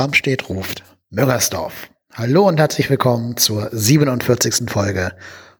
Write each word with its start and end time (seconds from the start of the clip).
Bramstedt 0.00 0.48
ruft 0.48 0.82
Müngersdorf. 1.10 1.90
Hallo 2.14 2.48
und 2.48 2.58
herzlich 2.58 2.88
willkommen 2.88 3.36
zur 3.36 3.68
47. 3.70 4.70
Folge 4.70 5.12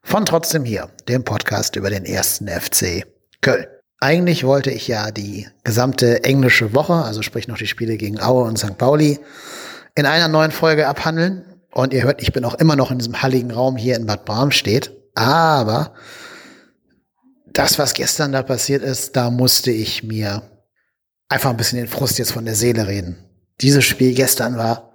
von 0.03 0.25
Trotzdem 0.25 0.65
hier, 0.65 0.89
dem 1.11 1.25
Podcast 1.25 1.77
über 1.77 1.91
den 1.91 2.07
ersten 2.07 2.49
FC 2.49 3.05
Köln. 3.43 3.67
Eigentlich 4.01 4.45
wollte 4.45 4.71
ich 4.71 4.89
ja 4.89 5.11
die 5.11 5.47
gesamte 5.63 6.25
englische 6.25 6.73
Woche, 6.73 6.95
also 6.95 7.21
sprich 7.21 7.49
noch 7.49 7.59
die 7.59 7.67
Spiele 7.67 7.99
gegen 7.99 8.19
Aue 8.19 8.45
und 8.45 8.59
St. 8.59 8.79
Pauli, 8.79 9.21
in 9.95 10.07
einer 10.07 10.29
neuen 10.29 10.53
Folge 10.53 10.89
abhandeln. 10.89 11.45
Und 11.71 11.93
ihr 11.93 12.05
hört, 12.05 12.23
ich 12.23 12.33
bin 12.33 12.47
auch 12.47 12.55
immer 12.55 12.77
noch 12.77 12.91
in 12.91 12.97
diesem 12.97 13.21
halligen 13.21 13.51
Raum 13.51 13.77
hier 13.77 13.97
in 13.97 14.07
Bad 14.07 14.25
Bramstedt. 14.25 14.91
Aber 15.15 15.93
das, 17.53 17.79
was 17.79 17.93
gestern 17.93 18.33
da 18.33 18.43
passiert 18.43 18.83
ist, 18.83 19.17
da 19.17 19.31
musste 19.31 19.71
ich 19.71 20.03
mir 20.03 20.41
einfach 21.29 21.51
ein 21.51 21.59
bisschen 21.59 21.77
den 21.77 21.89
Frust 21.89 22.19
jetzt 22.19 22.33
von 22.33 22.47
der 22.47 22.55
Seele 22.55 22.89
reden. 22.89 23.27
Dieses 23.61 23.85
Spiel 23.85 24.15
gestern 24.15 24.57
war 24.57 24.93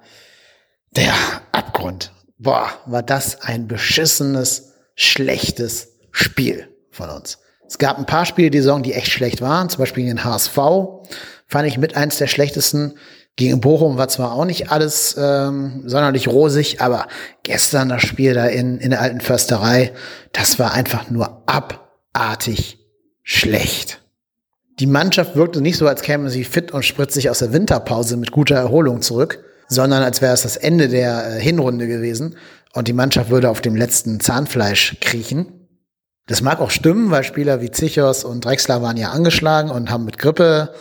der 0.95 1.13
Abgrund. 1.51 2.11
Boah, 2.37 2.69
war 2.85 3.03
das 3.03 3.41
ein 3.41 3.67
beschissenes, 3.67 4.73
schlechtes 4.95 5.89
Spiel 6.11 6.69
von 6.91 7.09
uns. 7.09 7.39
Es 7.67 7.77
gab 7.77 7.97
ein 7.97 8.05
paar 8.05 8.25
Spiele 8.25 8.51
die 8.51 8.59
Saison, 8.59 8.83
die 8.83 8.93
echt 8.93 9.11
schlecht 9.11 9.41
waren, 9.41 9.69
zum 9.69 9.79
Beispiel 9.79 10.05
den 10.05 10.23
HSV, 10.23 10.57
fand 11.47 11.67
ich 11.67 11.77
mit 11.77 11.95
eins 11.95 12.17
der 12.17 12.27
schlechtesten. 12.27 12.97
Gegen 13.35 13.59
Bochum 13.59 13.97
war 13.97 14.07
zwar 14.07 14.31
auch 14.31 14.45
nicht 14.45 14.71
alles 14.71 15.15
ähm, 15.17 15.83
sonderlich 15.85 16.27
rosig, 16.29 16.79
aber 16.79 17.07
gestern 17.43 17.89
das 17.89 18.03
Spiel 18.03 18.33
da 18.33 18.45
in, 18.45 18.77
in 18.77 18.91
der 18.91 19.01
alten 19.01 19.19
Försterei, 19.19 19.91
das 20.31 20.57
war 20.57 20.73
einfach 20.73 21.09
nur 21.09 21.43
abartig 21.45 22.79
schlecht. 23.23 24.04
Die 24.79 24.87
Mannschaft 24.87 25.35
wirkte 25.35 25.61
nicht 25.61 25.77
so, 25.77 25.87
als 25.87 26.01
käme 26.01 26.29
sie 26.29 26.43
fit 26.43 26.71
und 26.71 26.83
spritzig 26.83 27.29
aus 27.29 27.39
der 27.39 27.53
Winterpause 27.53 28.17
mit 28.17 28.31
guter 28.31 28.55
Erholung 28.55 29.01
zurück, 29.01 29.43
sondern 29.69 30.03
als 30.03 30.21
wäre 30.21 30.33
es 30.33 30.41
das 30.41 30.57
Ende 30.57 30.89
der 30.89 31.37
äh, 31.37 31.41
Hinrunde 31.41 31.87
gewesen 31.87 32.35
und 32.73 32.87
die 32.89 32.93
Mannschaft 32.93 33.29
würde 33.29 33.49
auf 33.49 33.61
dem 33.61 33.75
letzten 33.75 34.19
Zahnfleisch 34.19 34.97
kriechen. 34.99 35.67
Das 36.27 36.41
mag 36.41 36.59
auch 36.59 36.71
stimmen, 36.71 37.09
weil 37.09 37.23
Spieler 37.23 37.61
wie 37.61 37.71
Zichos 37.71 38.23
und 38.25 38.43
Drexler 38.43 38.81
waren 38.81 38.97
ja 38.97 39.11
angeschlagen 39.11 39.69
und 39.69 39.89
haben 39.89 40.05
mit 40.05 40.17
Grippe 40.17 40.73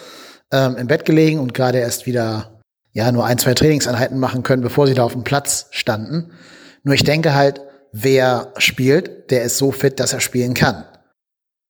ähm, 0.50 0.76
im 0.76 0.88
Bett 0.88 1.04
gelegen 1.04 1.38
und 1.38 1.54
gerade 1.54 1.78
erst 1.78 2.06
wieder 2.06 2.60
ja 2.92 3.12
nur 3.12 3.26
ein, 3.26 3.38
zwei 3.38 3.54
Trainingseinheiten 3.54 4.18
machen 4.18 4.42
können, 4.42 4.62
bevor 4.62 4.86
sie 4.86 4.94
da 4.94 5.04
auf 5.04 5.12
dem 5.12 5.24
Platz 5.24 5.66
standen. 5.70 6.32
Nur 6.82 6.94
ich 6.94 7.04
denke 7.04 7.34
halt, 7.34 7.60
wer 7.92 8.52
spielt, 8.56 9.30
der 9.30 9.44
ist 9.44 9.58
so 9.58 9.70
fit, 9.70 10.00
dass 10.00 10.12
er 10.12 10.20
spielen 10.20 10.54
kann. 10.54 10.84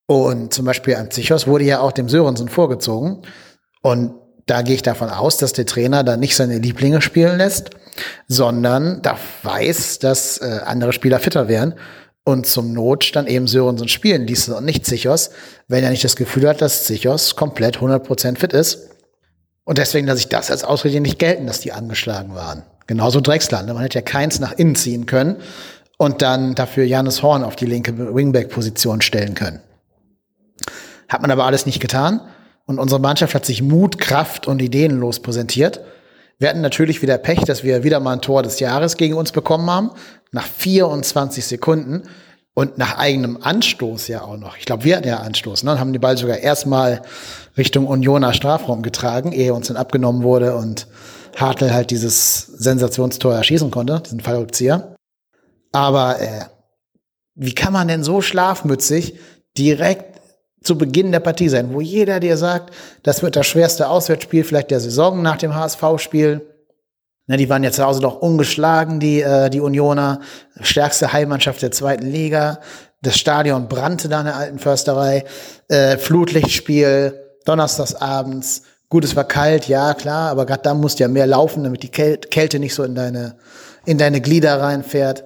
Und 0.06 0.52
zum 0.52 0.66
Beispiel 0.66 0.96
am 0.96 1.10
Zichos 1.10 1.46
wurde 1.46 1.64
ja 1.64 1.80
auch 1.80 1.92
dem 1.92 2.08
Sörensen 2.08 2.48
vorgezogen. 2.48 3.22
Und 3.82 4.14
da 4.46 4.62
gehe 4.62 4.74
ich 4.74 4.82
davon 4.82 5.08
aus, 5.08 5.38
dass 5.38 5.52
der 5.52 5.66
Trainer 5.66 6.04
da 6.04 6.16
nicht 6.16 6.36
seine 6.36 6.58
Lieblinge 6.58 7.00
spielen 7.00 7.38
lässt, 7.38 7.70
sondern 8.28 9.00
da 9.02 9.16
weiß, 9.42 10.00
dass 10.00 10.38
äh, 10.38 10.60
andere 10.64 10.92
Spieler 10.92 11.18
fitter 11.18 11.48
wären 11.48 11.74
und 12.24 12.46
zum 12.46 12.72
Not 12.72 13.10
dann 13.14 13.26
eben 13.26 13.46
Sörensen 13.46 13.88
spielen 13.88 14.26
ließ 14.26 14.48
und 14.50 14.64
nicht 14.64 14.84
Zichos, 14.86 15.30
wenn 15.68 15.84
er 15.84 15.90
nicht 15.90 16.04
das 16.04 16.16
Gefühl 16.16 16.48
hat, 16.48 16.60
dass 16.60 16.84
Zichos 16.84 17.36
komplett 17.36 17.78
100% 17.78 18.38
fit 18.38 18.52
ist. 18.52 18.90
Und 19.64 19.78
deswegen 19.78 20.06
lasse 20.06 20.20
ich 20.20 20.28
das 20.28 20.50
als 20.50 20.64
Ausrede 20.64 21.00
nicht 21.00 21.18
gelten, 21.18 21.46
dass 21.46 21.60
die 21.60 21.72
angeschlagen 21.72 22.34
waren. 22.34 22.64
Genauso 22.86 23.20
Drexler. 23.20 23.62
Man 23.62 23.78
hätte 23.78 23.98
ja 23.98 24.02
keins 24.02 24.40
nach 24.40 24.52
innen 24.52 24.74
ziehen 24.74 25.06
können 25.06 25.36
und 25.96 26.20
dann 26.20 26.54
dafür 26.54 26.84
Janis 26.84 27.22
Horn 27.22 27.44
auf 27.44 27.56
die 27.56 27.64
linke 27.64 28.14
Wingback-Position 28.14 29.00
stellen 29.00 29.34
können. 29.34 29.60
Hat 31.08 31.22
man 31.22 31.30
aber 31.30 31.44
alles 31.44 31.66
nicht 31.66 31.80
getan. 31.80 32.20
Und 32.66 32.78
unsere 32.78 33.00
Mannschaft 33.00 33.34
hat 33.34 33.44
sich 33.44 33.62
Mut, 33.62 33.98
Kraft 33.98 34.46
und 34.46 34.62
ideenlos 34.62 35.20
präsentiert. 35.20 35.80
Wir 36.38 36.48
hatten 36.48 36.62
natürlich 36.62 37.02
wieder 37.02 37.18
Pech, 37.18 37.40
dass 37.40 37.62
wir 37.62 37.84
wieder 37.84 38.00
mal 38.00 38.14
ein 38.14 38.20
Tor 38.20 38.42
des 38.42 38.58
Jahres 38.60 38.96
gegen 38.96 39.14
uns 39.14 39.32
bekommen 39.32 39.70
haben. 39.70 39.90
Nach 40.32 40.46
24 40.46 41.44
Sekunden 41.44 42.02
und 42.54 42.78
nach 42.78 42.98
eigenem 42.98 43.38
Anstoß 43.40 44.08
ja 44.08 44.22
auch 44.22 44.36
noch. 44.36 44.56
Ich 44.56 44.64
glaube, 44.64 44.84
wir 44.84 44.96
hatten 44.96 45.08
ja 45.08 45.18
Anstoß, 45.18 45.64
ne? 45.64 45.72
Und 45.72 45.80
haben 45.80 45.92
die 45.92 45.98
Ball 45.98 46.16
sogar 46.16 46.38
erstmal 46.38 47.02
Richtung 47.56 47.86
Unioner 47.86 48.32
Strafraum 48.32 48.82
getragen, 48.82 49.32
ehe 49.32 49.54
uns 49.54 49.68
dann 49.68 49.76
abgenommen 49.76 50.22
wurde 50.22 50.56
und 50.56 50.86
Hartl 51.36 51.72
halt 51.72 51.90
dieses 51.90 52.46
Sensationstor 52.46 53.34
erschießen 53.34 53.70
konnte, 53.70 54.00
diesen 54.00 54.20
Fallrückzieher. 54.20 54.94
Aber 55.72 56.20
äh, 56.20 56.44
wie 57.34 57.54
kann 57.54 57.72
man 57.72 57.88
denn 57.88 58.04
so 58.04 58.20
schlafmützig 58.20 59.18
direkt 59.58 60.13
zu 60.64 60.76
Beginn 60.76 61.12
der 61.12 61.20
Partie 61.20 61.48
sein, 61.48 61.72
wo 61.72 61.80
jeder 61.80 62.20
dir 62.20 62.36
sagt, 62.36 62.74
das 63.02 63.22
wird 63.22 63.36
das 63.36 63.46
schwerste 63.46 63.88
Auswärtsspiel 63.88 64.44
vielleicht 64.44 64.70
der 64.70 64.80
Saison 64.80 65.22
nach 65.22 65.36
dem 65.36 65.54
HSV-Spiel. 65.54 66.40
Ne, 67.26 67.36
die 67.36 67.48
waren 67.48 67.64
ja 67.64 67.70
zu 67.70 67.84
Hause 67.84 68.00
doch 68.00 68.20
ungeschlagen, 68.20 69.00
die, 69.00 69.20
äh, 69.22 69.48
die 69.48 69.60
Unioner, 69.60 70.20
stärkste 70.60 71.12
Heimmannschaft 71.12 71.62
der 71.62 71.70
zweiten 71.70 72.06
Liga. 72.06 72.60
Das 73.00 73.16
Stadion 73.16 73.68
brannte 73.68 74.08
da 74.08 74.20
in 74.20 74.26
der 74.26 74.36
alten 74.36 74.58
Försterei. 74.58 75.24
Äh, 75.68 75.96
Flutlichtspiel, 75.96 77.18
donnerstags 77.44 77.94
abends. 77.94 78.62
Gut, 78.88 79.04
es 79.04 79.16
war 79.16 79.24
kalt, 79.24 79.68
ja, 79.68 79.94
klar, 79.94 80.30
aber 80.30 80.46
gerade 80.46 80.62
da 80.62 80.74
musst 80.74 80.98
du 80.98 81.04
ja 81.04 81.08
mehr 81.08 81.26
laufen, 81.26 81.64
damit 81.64 81.82
die 81.82 81.90
Kälte 81.90 82.58
nicht 82.58 82.74
so 82.74 82.82
in 82.84 82.94
deine, 82.94 83.36
in 83.86 83.98
deine 83.98 84.20
Glieder 84.20 84.60
reinfährt. 84.60 85.24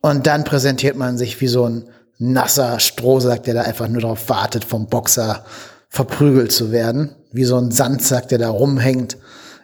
Und 0.00 0.26
dann 0.26 0.44
präsentiert 0.44 0.96
man 0.96 1.18
sich 1.18 1.40
wie 1.40 1.48
so 1.48 1.68
ein 1.68 1.90
nasser 2.18 2.80
Strohsack, 2.80 3.44
der 3.44 3.54
da 3.54 3.62
einfach 3.62 3.88
nur 3.88 4.02
darauf 4.02 4.28
wartet, 4.28 4.64
vom 4.64 4.86
Boxer 4.86 5.44
verprügelt 5.88 6.52
zu 6.52 6.72
werden. 6.72 7.14
Wie 7.32 7.44
so 7.44 7.56
ein 7.56 7.70
Sandsack, 7.70 8.28
der 8.28 8.38
da 8.38 8.50
rumhängt 8.50 9.16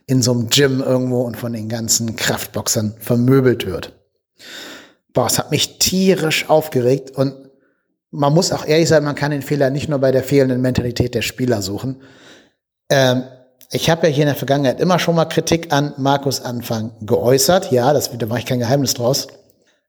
in 0.06 0.22
so 0.22 0.32
einem 0.32 0.48
Gym 0.48 0.81
irgendwo 0.81 1.22
und 1.22 1.37
von 1.37 1.53
den 1.53 1.69
ganzen 1.69 2.16
Kraftboxern 2.16 2.94
vermöbelt 2.98 3.66
wird. 3.66 3.93
Boah, 5.12 5.26
es 5.26 5.38
hat 5.38 5.50
mich 5.50 5.78
tierisch 5.78 6.50
aufgeregt 6.50 7.12
und 7.12 7.34
man 8.10 8.32
muss 8.32 8.53
auch 8.53 8.66
ehrlich 8.66 8.88
sein, 8.88 9.03
man 9.03 9.14
kann 9.14 9.31
den 9.31 9.43
Fehler 9.43 9.70
nicht 9.70 9.88
nur 9.88 9.98
bei 9.98 10.12
der 10.12 10.22
fehlenden 10.22 10.60
Mentalität 10.60 11.14
der 11.14 11.22
Spieler 11.22 11.62
suchen. 11.62 12.03
Ähm, 12.88 13.25
ich 13.70 13.91
habe 13.91 14.06
ja 14.06 14.12
hier 14.12 14.22
in 14.22 14.28
der 14.28 14.37
Vergangenheit 14.37 14.78
immer 14.78 14.98
schon 14.98 15.16
mal 15.16 15.25
Kritik 15.25 15.72
an 15.72 15.94
Markus 15.97 16.41
Anfang 16.41 16.93
geäußert. 17.00 17.72
Ja, 17.72 17.93
das, 17.93 18.10
da 18.16 18.26
mache 18.26 18.41
ich 18.41 18.47
kein 18.47 18.60
Geheimnis 18.60 18.94
draus. 18.94 19.26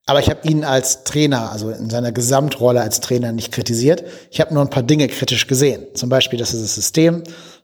Aber 0.05 0.19
ich 0.19 0.29
habe 0.29 0.47
ihn 0.47 0.63
als 0.63 1.03
Trainer, 1.03 1.51
also 1.51 1.71
in 1.71 1.89
seiner 1.89 2.11
Gesamtrolle 2.11 2.81
als 2.81 2.99
Trainer 3.01 3.31
nicht 3.31 3.51
kritisiert. 3.51 4.03
Ich 4.29 4.39
habe 4.39 4.53
nur 4.53 4.61
ein 4.61 4.69
paar 4.69 4.83
Dinge 4.83 5.07
kritisch 5.07 5.47
gesehen. 5.47 5.88
Zum 5.95 6.09
Beispiel, 6.09 6.38
dass 6.38 6.53
er 6.53 6.61
das 6.61 6.75
System 6.75 7.23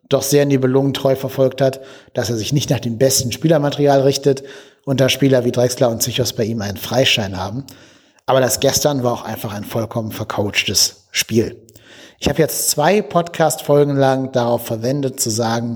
doch 0.09 0.23
sehr 0.23 0.45
nibelungentreu 0.45 1.15
verfolgt 1.15 1.61
hat, 1.61 1.81
dass 2.13 2.29
er 2.29 2.37
sich 2.37 2.51
nicht 2.51 2.69
nach 2.69 2.79
dem 2.79 2.97
besten 2.97 3.31
Spielermaterial 3.31 4.01
richtet 4.01 4.43
und 4.85 4.99
da 4.99 5.07
Spieler 5.07 5.45
wie 5.45 5.51
Drexler 5.51 5.89
und 5.89 6.01
Zichos 6.01 6.33
bei 6.33 6.43
ihm 6.43 6.61
einen 6.61 6.77
Freischein 6.77 7.37
haben. 7.37 7.65
Aber 8.25 8.41
das 8.41 8.59
gestern 8.59 9.03
war 9.03 9.13
auch 9.13 9.23
einfach 9.23 9.53
ein 9.53 9.63
vollkommen 9.63 10.11
vercoachtes 10.11 11.07
Spiel. 11.11 11.67
Ich 12.19 12.27
habe 12.27 12.39
jetzt 12.39 12.69
zwei 12.69 13.01
Podcast-Folgen 13.01 13.95
lang 13.95 14.31
darauf 14.31 14.65
verwendet 14.65 15.19
zu 15.19 15.29
sagen, 15.29 15.75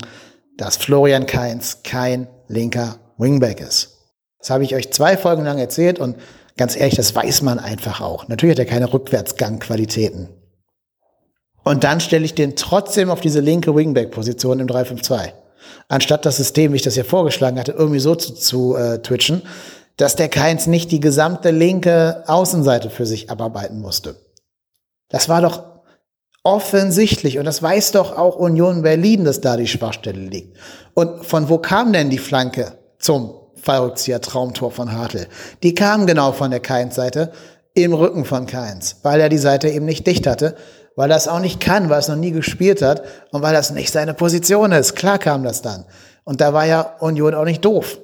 dass 0.58 0.78
Florian 0.78 1.26
Kainz 1.26 1.80
kein 1.84 2.28
linker 2.48 2.98
Wingback 3.18 3.62
ist. 3.62 3.98
Das 4.40 4.50
habe 4.50 4.64
ich 4.64 4.76
euch 4.76 4.92
zwei 4.92 5.18
Folgen 5.18 5.44
lang 5.44 5.58
erzählt 5.58 6.00
und 6.00 6.18
Ganz 6.58 6.76
ehrlich, 6.76 6.96
das 6.96 7.14
weiß 7.14 7.42
man 7.42 7.60
einfach 7.60 8.00
auch. 8.02 8.28
Natürlich 8.28 8.54
hat 8.54 8.66
er 8.66 8.72
keine 8.72 8.94
Rückwärtsgangqualitäten. 8.94 10.30
Und 11.64 11.84
dann 11.84 12.00
stelle 12.00 12.24
ich 12.24 12.36
den 12.36 12.56
trotzdem 12.56 13.10
auf 13.10 13.20
diese 13.20 13.40
linke 13.40 13.76
Wingback-Position 13.76 14.60
im 14.60 14.68
3-5-2. 14.68 15.34
Anstatt 15.88 16.26
das 16.26 16.38
System, 16.38 16.72
wie 16.72 16.78
ich 16.78 16.84
das 16.84 16.96
ja 16.96 17.04
vorgeschlagen 17.04 17.60
hatte, 17.60 17.74
irgendwie 17.74 18.00
so 18.00 18.16
zu, 18.16 18.34
zu 18.34 18.76
äh, 18.76 19.02
twitchen, 19.02 19.42
dass 19.98 20.16
der 20.16 20.30
Keins 20.30 20.68
nicht 20.68 20.92
die 20.92 21.00
gesamte 21.00 21.52
linke 21.52 22.24
Außenseite 22.28 22.90
für 22.90 23.06
sich 23.06 23.30
abarbeiten 23.30 23.82
musste. 23.82 24.16
Das 25.10 25.28
war 25.28 25.42
doch 25.42 25.64
offensichtlich 26.44 27.40
und 27.40 27.46
das 27.46 27.62
weiß 27.64 27.92
doch 27.94 28.16
auch 28.16 28.36
Union 28.36 28.84
Berlin, 28.84 29.26
dass 29.26 29.42
da 29.42 29.58
die 29.58 29.68
Schwachstelle 29.68 30.20
liegt. 30.20 30.58
Und 30.94 31.26
von 31.26 31.50
wo 31.50 31.58
kam 31.58 31.92
denn 31.92 32.10
die 32.10 32.20
Flanke 32.20 32.78
zum 33.00 33.34
Fallrückzieher 33.66 34.22
Traumtor 34.22 34.72
von 34.72 34.94
Hartl. 34.94 35.28
Die 35.64 35.74
kam 35.74 36.06
genau 36.06 36.32
von 36.32 36.52
der 36.52 36.60
Keins-Seite 36.60 37.32
im 37.74 37.94
Rücken 37.94 38.24
von 38.24 38.46
Keins, 38.46 38.98
weil 39.04 39.20
er 39.20 39.28
die 39.28 39.40
Seite 39.40 39.70
eben 39.70 39.86
nicht 39.86 40.08
dicht 40.08 40.28
hatte, 40.28 40.56
weil 40.96 41.12
er 41.12 41.18
es 41.18 41.28
auch 41.28 41.40
nicht 41.40 41.60
kann, 41.60 41.90
weil 41.90 42.00
es 42.00 42.08
noch 42.08 42.16
nie 42.16 42.32
gespielt 42.32 42.82
hat 42.82 43.04
und 43.32 43.42
weil 43.42 43.54
das 43.54 43.72
nicht 43.72 43.92
seine 43.92 44.14
Position 44.14 44.72
ist. 44.72 44.96
Klar 44.96 45.18
kam 45.18 45.44
das 45.44 45.62
dann. 45.62 45.86
Und 46.24 46.42
da 46.42 46.54
war 46.54 46.66
ja 46.66 46.82
Union 47.00 47.34
auch 47.34 47.44
nicht 47.44 47.66
doof. 47.66 47.98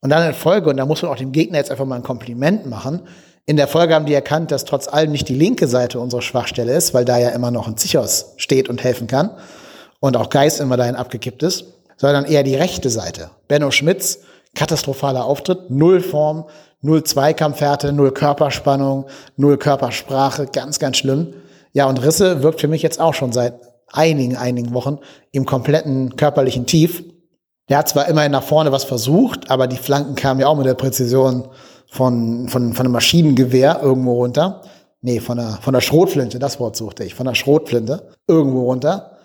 Und 0.00 0.10
dann 0.10 0.26
in 0.26 0.34
Folge, 0.34 0.68
und 0.68 0.76
da 0.76 0.84
muss 0.84 1.00
man 1.00 1.10
auch 1.10 1.16
dem 1.16 1.32
Gegner 1.32 1.58
jetzt 1.58 1.70
einfach 1.70 1.86
mal 1.86 1.96
ein 1.96 2.02
Kompliment 2.02 2.66
machen, 2.66 3.08
in 3.46 3.56
der 3.56 3.68
Folge 3.68 3.94
haben 3.94 4.06
die 4.06 4.14
erkannt, 4.14 4.50
dass 4.50 4.64
trotz 4.64 4.88
allem 4.88 5.12
nicht 5.12 5.28
die 5.28 5.34
linke 5.34 5.68
Seite 5.68 6.00
unsere 6.00 6.22
Schwachstelle 6.22 6.74
ist, 6.74 6.94
weil 6.94 7.04
da 7.04 7.18
ja 7.18 7.28
immer 7.30 7.50
noch 7.50 7.68
ein 7.68 7.76
Zichos 7.76 8.32
steht 8.36 8.68
und 8.68 8.82
helfen 8.82 9.06
kann 9.06 9.30
und 10.00 10.16
auch 10.16 10.30
Geist 10.30 10.60
immer 10.60 10.76
dahin 10.76 10.96
abgekippt 10.96 11.42
ist, 11.42 11.64
sondern 11.96 12.24
eher 12.24 12.42
die 12.42 12.56
rechte 12.56 12.90
Seite. 12.90 13.30
Benno 13.48 13.70
Schmitz 13.70 14.20
katastrophaler 14.54 15.24
Auftritt, 15.24 15.70
null 15.70 16.00
Form, 16.00 16.44
null 16.80 17.04
Zweikampfhärte, 17.04 17.92
null 17.92 18.12
Körperspannung, 18.12 19.06
null 19.36 19.58
Körpersprache, 19.58 20.46
ganz, 20.46 20.78
ganz 20.78 20.98
schlimm. 20.98 21.34
Ja, 21.72 21.86
und 21.88 22.02
Risse 22.02 22.42
wirkt 22.42 22.60
für 22.60 22.68
mich 22.68 22.82
jetzt 22.82 23.00
auch 23.00 23.14
schon 23.14 23.32
seit 23.32 23.54
einigen, 23.90 24.36
einigen 24.36 24.74
Wochen 24.74 24.98
im 25.32 25.44
kompletten 25.44 26.16
körperlichen 26.16 26.66
Tief. 26.66 27.04
Der 27.68 27.78
hat 27.78 27.88
zwar 27.88 28.08
immerhin 28.08 28.32
nach 28.32 28.42
vorne 28.42 28.72
was 28.72 28.84
versucht, 28.84 29.50
aber 29.50 29.66
die 29.66 29.76
Flanken 29.76 30.14
kamen 30.14 30.40
ja 30.40 30.46
auch 30.48 30.56
mit 30.56 30.66
der 30.66 30.74
Präzision 30.74 31.48
von, 31.86 32.48
von, 32.48 32.74
von 32.74 32.86
einem 32.86 32.92
Maschinengewehr 32.92 33.80
irgendwo 33.82 34.14
runter. 34.14 34.62
Nee, 35.00 35.20
von 35.20 35.38
der, 35.38 35.58
von 35.60 35.74
der 35.74 35.80
Schrotflinte, 35.80 36.38
das 36.38 36.60
Wort 36.60 36.76
suchte 36.76 37.04
ich, 37.04 37.14
von 37.14 37.26
der 37.26 37.34
Schrotflinte 37.34 38.10
irgendwo 38.26 38.64
runter. 38.64 39.18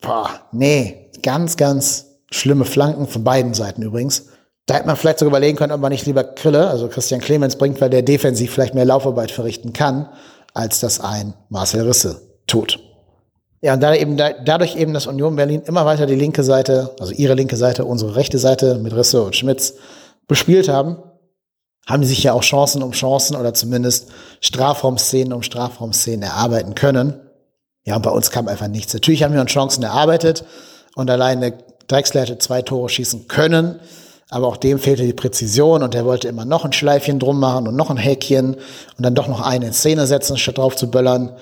Boah, 0.00 0.30
nee, 0.52 1.10
ganz, 1.22 1.56
ganz 1.56 2.06
schlimme 2.30 2.64
Flanken 2.64 3.06
von 3.06 3.24
beiden 3.24 3.54
Seiten 3.54 3.82
übrigens. 3.82 4.28
Da 4.66 4.74
hätte 4.74 4.86
man 4.86 4.96
vielleicht 4.96 5.20
sogar 5.20 5.30
überlegen 5.30 5.56
können, 5.56 5.72
ob 5.72 5.80
man 5.80 5.92
nicht 5.92 6.06
lieber 6.06 6.24
Krille, 6.24 6.68
also 6.68 6.88
Christian 6.88 7.20
Clemens 7.20 7.56
bringt, 7.56 7.80
weil 7.80 7.90
der 7.90 8.02
defensiv 8.02 8.52
vielleicht 8.52 8.74
mehr 8.74 8.84
Laufarbeit 8.84 9.30
verrichten 9.30 9.72
kann, 9.72 10.08
als 10.54 10.80
das 10.80 11.00
ein 11.00 11.34
Marcel 11.48 11.86
Risse 11.86 12.20
tut. 12.48 12.80
Ja, 13.62 13.74
und 13.74 13.80
da 13.80 13.94
eben, 13.94 14.16
da, 14.16 14.32
dadurch 14.32 14.76
eben, 14.76 14.92
dass 14.92 15.06
Union 15.06 15.36
Berlin 15.36 15.62
immer 15.66 15.86
weiter 15.86 16.06
die 16.06 16.14
linke 16.14 16.42
Seite, 16.42 16.94
also 16.98 17.12
ihre 17.12 17.34
linke 17.34 17.56
Seite, 17.56 17.84
unsere 17.84 18.16
rechte 18.16 18.38
Seite 18.38 18.78
mit 18.78 18.94
Risse 18.94 19.22
und 19.22 19.36
Schmitz 19.36 19.74
bespielt 20.26 20.68
haben, 20.68 20.98
haben 21.86 22.02
die 22.02 22.08
sich 22.08 22.22
ja 22.22 22.32
auch 22.32 22.42
Chancen 22.42 22.82
um 22.82 22.90
Chancen 22.90 23.36
oder 23.36 23.54
zumindest 23.54 24.08
Strafraumszenen 24.40 25.32
um 25.32 25.42
Strafraumszenen 25.42 26.22
erarbeiten 26.22 26.74
können. 26.74 27.20
Ja, 27.84 27.94
und 27.96 28.02
bei 28.02 28.10
uns 28.10 28.30
kam 28.30 28.48
einfach 28.48 28.66
nichts. 28.66 28.92
Natürlich 28.92 29.22
haben 29.22 29.32
wir 29.32 29.40
uns 29.40 29.52
Chancen 29.52 29.84
erarbeitet 29.84 30.44
und 30.96 31.08
alleine 31.08 31.54
Drexler 31.86 32.22
hätte 32.22 32.38
zwei 32.38 32.62
Tore 32.62 32.88
schießen 32.88 33.28
können, 33.28 33.78
aber 34.28 34.48
auch 34.48 34.56
dem 34.56 34.78
fehlte 34.78 35.04
die 35.04 35.12
Präzision 35.12 35.82
und 35.82 35.94
er 35.94 36.04
wollte 36.04 36.28
immer 36.28 36.44
noch 36.44 36.64
ein 36.64 36.72
Schleifchen 36.72 37.18
drum 37.18 37.38
machen 37.38 37.68
und 37.68 37.76
noch 37.76 37.90
ein 37.90 37.96
Häkchen 37.96 38.54
und 38.54 39.04
dann 39.04 39.14
doch 39.14 39.28
noch 39.28 39.40
einen 39.40 39.66
in 39.66 39.72
Szene 39.72 40.06
setzen, 40.06 40.36
statt 40.36 40.58
drauf 40.58 40.74
zu 40.74 40.90
böllern. 40.90 41.36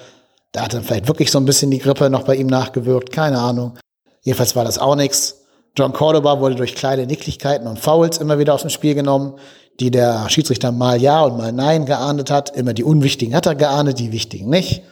Da 0.52 0.62
hat 0.62 0.75
dann 0.75 0.84
vielleicht 0.84 1.08
wirklich 1.08 1.31
so 1.31 1.38
ein 1.38 1.46
bisschen 1.46 1.70
die 1.70 1.78
Grippe 1.78 2.10
noch 2.10 2.25
bei 2.25 2.36
ihm 2.36 2.46
nachgewirkt, 2.46 3.10
keine 3.10 3.38
Ahnung. 3.38 3.78
Jedenfalls 4.22 4.54
war 4.54 4.64
das 4.64 4.78
auch 4.78 4.96
nichts. 4.96 5.40
John 5.76 5.92
Cordoba 5.92 6.40
wurde 6.40 6.54
durch 6.54 6.75
kleine 6.75 7.06
Nicklichkeiten 7.06 7.66
und 7.66 7.78
Fouls 7.78 8.19
immer 8.19 8.38
wieder 8.38 8.54
aus 8.54 8.60
dem 8.60 8.70
Spiel 8.70 8.94
genommen, 8.94 9.34
die 9.80 9.90
der 9.90 10.28
Schiedsrichter 10.28 10.70
mal 10.70 11.00
ja 11.00 11.22
und 11.22 11.37
mal 11.37 11.52
nein 11.52 11.87
geahndet 11.87 12.30
hat. 12.30 12.54
Immer 12.54 12.75
die 12.75 12.84
unwichtigen 12.84 13.34
hat 13.34 13.46
er 13.46 13.54
geahndet, 13.54 13.98
die 13.98 14.12
wichtigen 14.12 14.50
nicht. 14.50 14.82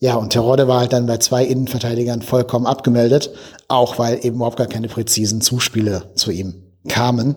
Ja, 0.00 0.16
und 0.16 0.30
Terodde 0.30 0.68
war 0.68 0.80
halt 0.80 0.92
dann 0.92 1.06
bei 1.06 1.16
zwei 1.16 1.44
Innenverteidigern 1.44 2.22
vollkommen 2.22 2.66
abgemeldet, 2.66 3.30
auch 3.68 3.98
weil 3.98 4.24
eben 4.24 4.36
überhaupt 4.36 4.58
gar 4.58 4.66
keine 4.66 4.88
präzisen 4.88 5.40
Zuspiele 5.40 6.12
zu 6.14 6.30
ihm 6.30 6.71
kamen. 6.88 7.36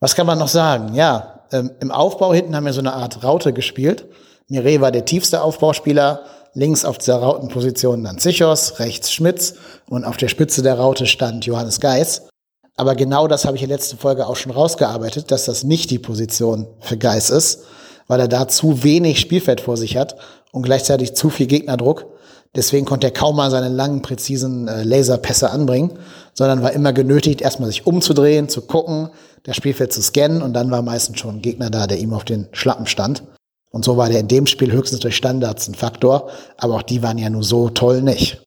Was 0.00 0.14
kann 0.14 0.26
man 0.26 0.38
noch 0.38 0.48
sagen? 0.48 0.94
Ja, 0.94 1.46
ähm, 1.52 1.70
im 1.80 1.90
Aufbau 1.90 2.34
hinten 2.34 2.54
haben 2.54 2.66
wir 2.66 2.72
so 2.72 2.80
eine 2.80 2.92
Art 2.92 3.24
Raute 3.24 3.52
gespielt. 3.52 4.06
Mire 4.48 4.80
war 4.80 4.92
der 4.92 5.04
tiefste 5.04 5.42
Aufbauspieler. 5.42 6.24
Links 6.56 6.84
auf 6.84 6.98
dieser 6.98 7.16
Rautenposition 7.16 8.04
dann 8.04 8.18
Zichos, 8.18 8.78
rechts 8.78 9.12
Schmitz 9.12 9.54
und 9.88 10.04
auf 10.04 10.16
der 10.16 10.28
Spitze 10.28 10.62
der 10.62 10.78
Raute 10.78 11.06
stand 11.06 11.46
Johannes 11.46 11.80
Geis. 11.80 12.28
Aber 12.76 12.94
genau 12.94 13.28
das 13.28 13.44
habe 13.44 13.56
ich 13.56 13.62
in 13.62 13.68
der 13.68 13.78
letzten 13.78 13.98
Folge 13.98 14.26
auch 14.26 14.36
schon 14.36 14.52
rausgearbeitet, 14.52 15.30
dass 15.30 15.44
das 15.46 15.64
nicht 15.64 15.90
die 15.90 15.98
Position 15.98 16.66
für 16.80 16.96
Geis 16.96 17.30
ist, 17.30 17.64
weil 18.06 18.20
er 18.20 18.28
da 18.28 18.46
zu 18.46 18.82
wenig 18.84 19.20
Spielfeld 19.20 19.60
vor 19.60 19.76
sich 19.76 19.96
hat 19.96 20.16
und 20.52 20.62
gleichzeitig 20.62 21.14
zu 21.14 21.30
viel 21.30 21.46
Gegnerdruck. 21.46 22.06
Deswegen 22.54 22.86
konnte 22.86 23.08
er 23.08 23.12
kaum 23.12 23.36
mal 23.36 23.50
seine 23.50 23.68
langen, 23.68 24.02
präzisen 24.02 24.68
äh, 24.68 24.84
Laserpässe 24.84 25.50
anbringen, 25.50 25.98
sondern 26.34 26.62
war 26.62 26.72
immer 26.72 26.92
genötigt, 26.92 27.40
erstmal 27.40 27.68
sich 27.68 27.86
umzudrehen, 27.86 28.48
zu 28.48 28.62
gucken, 28.62 29.08
das 29.42 29.56
Spielfeld 29.56 29.92
zu 29.92 30.02
scannen 30.02 30.40
und 30.40 30.54
dann 30.54 30.70
war 30.70 30.82
meistens 30.82 31.18
schon 31.18 31.36
ein 31.36 31.42
Gegner 31.42 31.70
da, 31.70 31.86
der 31.86 31.98
ihm 31.98 32.14
auf 32.14 32.24
den 32.24 32.46
Schlappen 32.52 32.86
stand. 32.86 33.24
Und 33.70 33.84
so 33.84 33.96
war 33.96 34.08
der 34.08 34.20
in 34.20 34.28
dem 34.28 34.46
Spiel 34.46 34.70
höchstens 34.70 35.00
durch 35.00 35.16
Standards 35.16 35.66
ein 35.66 35.74
Faktor, 35.74 36.30
aber 36.56 36.76
auch 36.76 36.82
die 36.82 37.02
waren 37.02 37.18
ja 37.18 37.28
nur 37.28 37.42
so 37.42 37.70
toll 37.70 38.02
nicht. 38.02 38.40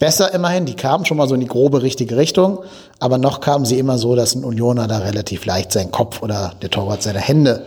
Besser 0.00 0.34
immerhin, 0.34 0.66
die 0.66 0.74
kamen 0.74 1.04
schon 1.04 1.16
mal 1.16 1.28
so 1.28 1.34
in 1.34 1.40
die 1.40 1.46
grobe 1.46 1.80
richtige 1.82 2.16
Richtung, 2.16 2.58
aber 2.98 3.18
noch 3.18 3.40
kamen 3.40 3.64
sie 3.64 3.78
immer 3.78 3.98
so, 3.98 4.16
dass 4.16 4.34
ein 4.34 4.42
Unioner 4.42 4.88
da 4.88 4.98
relativ 4.98 5.46
leicht 5.46 5.70
seinen 5.70 5.92
Kopf 5.92 6.22
oder 6.22 6.54
der 6.60 6.70
Torwart 6.70 7.04
seine 7.04 7.20
Hände 7.20 7.66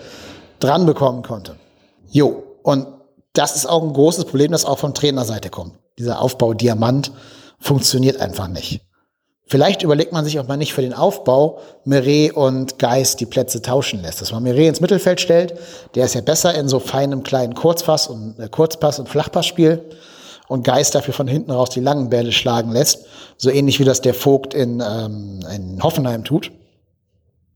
dran 0.59 0.85
bekommen 0.85 1.23
konnte. 1.23 1.55
Jo, 2.11 2.43
und 2.61 2.87
das 3.37 3.55
ist 3.55 3.65
auch 3.65 3.83
ein 3.83 3.93
großes 3.93 4.25
Problem, 4.25 4.51
das 4.51 4.65
auch 4.65 4.79
von 4.79 4.93
Trainerseite 4.93 5.49
kommt. 5.49 5.73
Dieser 5.99 6.21
Aufbau 6.21 6.53
Diamant 6.53 7.11
funktioniert 7.59 8.19
einfach 8.19 8.47
nicht. 8.47 8.81
Vielleicht 9.47 9.83
überlegt 9.83 10.11
man 10.11 10.25
sich, 10.25 10.39
ob 10.39 10.47
man 10.47 10.57
nicht 10.57 10.73
für 10.73 10.81
den 10.81 10.93
Aufbau 10.93 11.59
Meret 11.83 12.33
und 12.33 12.79
Geist 12.79 13.19
die 13.19 13.27
Plätze 13.27 13.61
tauschen 13.61 14.01
lässt. 14.01 14.19
Dass 14.21 14.31
man 14.31 14.41
Meret 14.41 14.69
ins 14.69 14.81
Mittelfeld 14.81 15.21
stellt, 15.21 15.53
der 15.93 16.05
ist 16.05 16.15
ja 16.15 16.21
besser 16.21 16.55
in 16.55 16.67
so 16.67 16.79
feinem 16.79 17.21
kleinen 17.21 17.53
Kurzpass 17.53 18.07
und 18.07 18.39
äh, 18.39 18.49
Kurzpass 18.49 18.97
und 18.97 19.07
Flachpassspiel 19.07 19.83
und 20.47 20.63
Geist 20.63 20.95
dafür 20.95 21.13
von 21.13 21.27
hinten 21.27 21.51
raus 21.51 21.69
die 21.69 21.79
langen 21.79 22.09
Bälle 22.09 22.31
schlagen 22.31 22.71
lässt, 22.71 23.05
so 23.37 23.51
ähnlich 23.51 23.79
wie 23.79 23.83
das 23.83 24.01
der 24.01 24.15
Vogt 24.15 24.55
in, 24.55 24.81
ähm, 24.81 25.39
in 25.55 25.83
Hoffenheim 25.83 26.23
tut. 26.23 26.51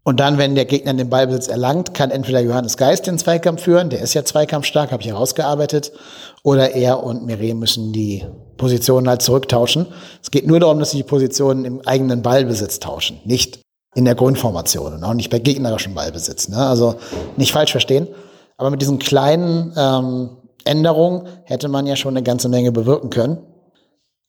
Und 0.03 0.19
dann, 0.19 0.37
wenn 0.37 0.55
der 0.55 0.65
Gegner 0.65 0.93
den 0.93 1.09
Ballbesitz 1.09 1.47
erlangt, 1.47 1.93
kann 1.93 2.09
entweder 2.09 2.39
Johannes 2.39 2.77
Geist 2.77 3.05
den 3.05 3.17
Zweikampf 3.17 3.63
führen, 3.63 3.89
der 3.89 4.01
ist 4.01 4.13
ja 4.13 4.23
zweikampfstark, 4.23 4.91
habe 4.91 5.03
ich 5.03 5.09
herausgearbeitet, 5.09 5.91
oder 6.43 6.71
er 6.71 7.03
und 7.03 7.25
Mire 7.25 7.53
müssen 7.53 7.91
die 7.91 8.25
Positionen 8.57 9.09
halt 9.09 9.21
zurücktauschen. 9.21 9.87
Es 10.23 10.31
geht 10.31 10.47
nur 10.47 10.59
darum, 10.59 10.79
dass 10.79 10.91
sie 10.91 10.97
die 10.97 11.03
Positionen 11.03 11.65
im 11.65 11.81
eigenen 11.85 12.21
Ballbesitz 12.21 12.79
tauschen, 12.79 13.19
nicht 13.25 13.59
in 13.93 14.05
der 14.05 14.15
Grundformation 14.15 14.93
und 14.93 15.03
auch 15.03 15.13
nicht 15.13 15.29
bei 15.29 15.39
gegnerischem 15.39 15.95
Ballbesitz. 15.95 16.47
Ne? 16.47 16.57
Also 16.57 16.95
nicht 17.37 17.51
falsch 17.51 17.71
verstehen. 17.71 18.07
Aber 18.57 18.69
mit 18.69 18.81
diesen 18.81 18.99
kleinen 18.99 19.73
ähm, 19.75 20.29
Änderungen 20.65 21.27
hätte 21.43 21.67
man 21.67 21.87
ja 21.87 21.95
schon 21.95 22.15
eine 22.15 22.23
ganze 22.23 22.49
Menge 22.49 22.71
bewirken 22.71 23.09
können. 23.09 23.39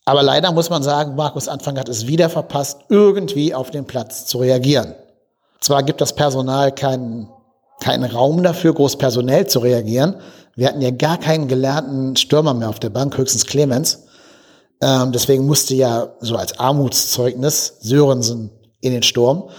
Aber 0.04 0.22
leider 0.22 0.50
muss 0.52 0.70
man 0.70 0.82
sagen, 0.82 1.14
Markus 1.14 1.46
Anfang 1.46 1.78
hat 1.78 1.88
es 1.88 2.06
wieder 2.06 2.30
verpasst, 2.30 2.80
irgendwie 2.88 3.54
auf 3.54 3.70
den 3.70 3.84
Platz 3.84 4.26
zu 4.26 4.38
reagieren. 4.38 4.94
Zwar 5.60 5.82
gibt 5.82 6.00
das 6.00 6.14
Personal 6.14 6.72
keinen, 6.74 7.28
keinen 7.80 8.04
Raum 8.04 8.42
dafür, 8.42 8.74
groß 8.74 8.96
personell 8.96 9.46
zu 9.46 9.58
reagieren. 9.60 10.16
Wir 10.56 10.68
hatten 10.68 10.80
ja 10.80 10.90
gar 10.90 11.18
keinen 11.18 11.48
gelernten 11.48 12.16
Stürmer 12.16 12.54
mehr 12.54 12.68
auf 12.68 12.80
der 12.80 12.90
Bank, 12.90 13.16
höchstens 13.16 13.46
Clemens. 13.46 14.04
Ähm, 14.80 15.12
deswegen 15.12 15.46
musste 15.46 15.74
ja 15.74 16.14
so 16.20 16.36
als 16.36 16.58
Armutszeugnis 16.58 17.76
Sörensen 17.80 18.50
in 18.80 18.92
den 18.92 19.02
Sturm. 19.02 19.50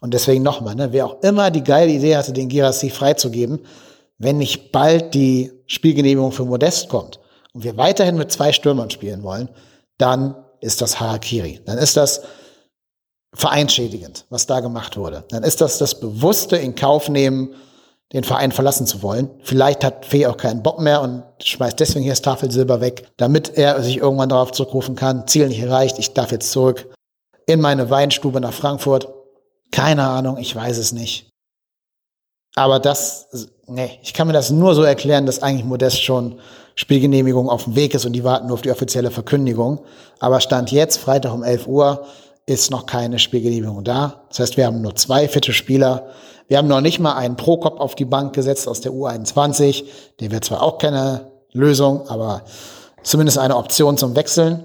Und 0.00 0.14
deswegen 0.14 0.42
nochmal, 0.42 0.74
ne, 0.74 0.92
wer 0.92 1.06
auch 1.06 1.22
immer 1.22 1.50
die 1.50 1.64
geile 1.64 1.90
Idee 1.90 2.16
hatte, 2.16 2.32
den 2.32 2.48
Girassi 2.48 2.88
freizugeben, 2.88 3.60
wenn 4.18 4.38
nicht 4.38 4.72
bald 4.72 5.14
die 5.14 5.52
Spielgenehmigung 5.66 6.32
für 6.32 6.44
Modest 6.44 6.88
kommt 6.88 7.20
und 7.52 7.64
wir 7.64 7.76
weiterhin 7.76 8.16
mit 8.16 8.30
zwei 8.30 8.52
Stürmern 8.52 8.90
spielen 8.90 9.22
wollen, 9.22 9.48
dann 9.98 10.36
ist 10.60 10.80
das 10.80 11.00
Harakiri. 11.00 11.60
Dann 11.64 11.78
ist 11.78 11.96
das 11.96 12.22
vereinschädigend, 13.34 14.26
was 14.30 14.46
da 14.46 14.60
gemacht 14.60 14.96
wurde. 14.96 15.24
Dann 15.30 15.42
ist 15.42 15.60
das 15.60 15.78
das 15.78 16.00
bewusste 16.00 16.56
in 16.56 16.74
Kauf 16.74 17.08
nehmen, 17.08 17.54
den 18.12 18.24
Verein 18.24 18.50
verlassen 18.50 18.86
zu 18.86 19.02
wollen. 19.02 19.30
Vielleicht 19.42 19.84
hat 19.84 20.04
Fee 20.04 20.26
auch 20.26 20.36
keinen 20.36 20.62
Bock 20.62 20.80
mehr 20.80 21.00
und 21.00 21.22
schmeißt 21.40 21.78
deswegen 21.78 22.02
hier 22.02 22.12
das 22.12 22.22
Tafelsilber 22.22 22.80
weg, 22.80 23.06
damit 23.16 23.56
er 23.56 23.80
sich 23.82 23.98
irgendwann 23.98 24.30
darauf 24.30 24.50
zurückrufen 24.50 24.96
kann, 24.96 25.28
Ziel 25.28 25.46
nicht 25.46 25.60
erreicht, 25.60 25.98
ich 25.98 26.12
darf 26.12 26.32
jetzt 26.32 26.50
zurück 26.50 26.88
in 27.46 27.60
meine 27.60 27.90
Weinstube 27.90 28.40
nach 28.40 28.52
Frankfurt. 28.52 29.08
Keine 29.70 30.02
Ahnung, 30.04 30.38
ich 30.38 30.54
weiß 30.54 30.78
es 30.78 30.92
nicht. 30.92 31.30
Aber 32.56 32.80
das, 32.80 33.28
nee, 33.66 33.98
ich 34.02 34.12
kann 34.12 34.26
mir 34.26 34.32
das 34.32 34.50
nur 34.50 34.74
so 34.74 34.82
erklären, 34.82 35.26
dass 35.26 35.42
eigentlich 35.42 35.64
Modest 35.64 36.02
schon 36.02 36.40
Spielgenehmigung 36.74 37.48
auf 37.48 37.64
dem 37.64 37.76
Weg 37.76 37.94
ist 37.94 38.04
und 38.04 38.12
die 38.12 38.24
warten 38.24 38.48
nur 38.48 38.54
auf 38.54 38.62
die 38.62 38.70
offizielle 38.70 39.10
Verkündigung. 39.10 39.80
Aber 40.18 40.40
Stand 40.40 40.72
jetzt, 40.72 40.98
Freitag 40.98 41.32
um 41.32 41.44
11 41.44 41.66
Uhr, 41.66 42.06
ist 42.50 42.72
noch 42.72 42.86
keine 42.86 43.20
Spielgenehmigung 43.20 43.84
da. 43.84 44.24
Das 44.28 44.40
heißt, 44.40 44.56
wir 44.56 44.66
haben 44.66 44.82
nur 44.82 44.96
zwei 44.96 45.28
fitte 45.28 45.52
Spieler. 45.52 46.08
Wir 46.48 46.58
haben 46.58 46.66
noch 46.66 46.80
nicht 46.80 46.98
mal 46.98 47.14
einen 47.14 47.36
Prokop 47.36 47.78
auf 47.78 47.94
die 47.94 48.04
Bank 48.04 48.34
gesetzt 48.34 48.66
aus 48.66 48.80
der 48.80 48.90
U21. 48.90 49.84
Der 50.18 50.32
wäre 50.32 50.40
zwar 50.40 50.60
auch 50.60 50.78
keine 50.78 51.30
Lösung, 51.52 52.08
aber 52.08 52.42
zumindest 53.04 53.38
eine 53.38 53.56
Option 53.56 53.96
zum 53.96 54.16
Wechseln. 54.16 54.64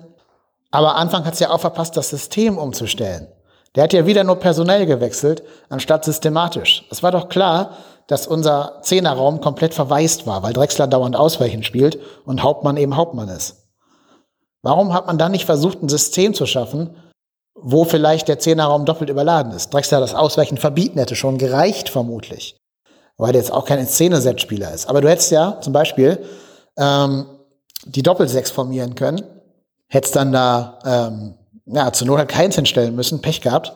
Aber 0.72 0.96
Anfang 0.96 1.26
hat 1.26 1.36
es 1.36 1.40
ja 1.40 1.52
auch 1.52 1.60
verpasst, 1.60 1.96
das 1.96 2.10
System 2.10 2.58
umzustellen. 2.58 3.28
Der 3.76 3.84
hat 3.84 3.94
ja 3.94 4.08
wieder 4.08 4.24
nur 4.24 4.38
personell 4.38 4.88
gewechselt, 4.88 5.44
anstatt 5.70 6.06
systematisch. 6.06 6.88
Es 6.90 7.04
war 7.04 7.12
doch 7.12 7.30
klar, 7.30 7.78
dass 8.08 8.26
unser 8.26 8.80
Zehnerraum 8.82 9.42
komplett 9.42 9.76
verwaist 9.76 10.26
war, 10.26 10.42
weil 10.42 10.54
Drexler 10.54 10.88
dauernd 10.88 11.16
Ausweichen 11.16 11.62
spielt 11.62 12.00
und 12.26 12.42
Hauptmann 12.42 12.78
eben 12.78 12.96
Hauptmann 12.96 13.30
ist. 13.30 13.68
Warum 14.64 14.92
hat 14.92 15.06
man 15.06 15.20
dann 15.20 15.34
nicht 15.34 15.46
versucht, 15.46 15.84
ein 15.84 15.90
System 15.90 16.34
zu 16.34 16.48
schaffen, 16.48 16.96
wo 17.56 17.86
vielleicht 17.86 18.28
der 18.28 18.40
Zehnerraum 18.40 18.86
doppelt 18.86 19.10
überladen 19.10 19.54
ist. 19.54 19.74
Drexler 19.74 20.00
das 20.00 20.14
Ausweichen 20.14 20.58
verbieten 20.58 21.00
hätte 21.00 21.16
schon 21.16 21.38
gereicht, 21.38 21.90
vermutlich. 21.90 22.58
Weil 23.18 23.32
der 23.32 23.42
jetzt 23.42 23.52
auch 23.52 23.66
kein 23.66 23.88
Szene-Set-Spieler 23.88 24.74
ist. 24.74 24.88
Aber 24.90 25.02
du 25.02 25.10
hättest 25.10 25.32
ja 25.32 25.60
zum 25.62 25.72
Beispiel 25.72 26.24
ähm, 26.78 27.26
die 27.86 28.04
Doppelsechs 28.04 28.52
formieren 28.52 28.96
können, 28.96 29.24
hättest 29.88 30.16
dann 30.16 30.34
da 30.34 30.80
ähm, 30.86 31.36
ja, 31.66 31.92
zur 31.94 32.08
Not 32.08 32.20
halt 32.20 32.30
keins 32.30 32.56
hinstellen 32.56 32.96
müssen, 32.96 33.22
Pech 33.22 33.42
gehabt. 33.42 33.74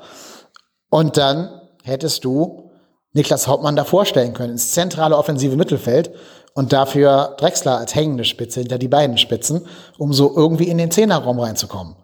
Und 0.89 1.17
dann 1.17 1.61
hättest 1.83 2.25
du 2.25 2.69
Niklas 3.13 3.47
Hauptmann 3.47 3.75
davor 3.75 4.05
stellen 4.05 4.33
können, 4.33 4.53
ins 4.53 4.71
zentrale 4.71 5.17
offensive 5.17 5.55
Mittelfeld 5.55 6.11
und 6.53 6.73
dafür 6.73 7.35
Drexler 7.37 7.77
als 7.77 7.95
hängende 7.95 8.25
Spitze 8.25 8.59
hinter 8.59 8.77
die 8.77 8.87
beiden 8.87 9.17
Spitzen, 9.17 9.65
um 9.97 10.13
so 10.13 10.35
irgendwie 10.35 10.67
in 10.67 10.77
den 10.77 10.91
Zehnerraum 10.91 11.39
reinzukommen. 11.39 11.95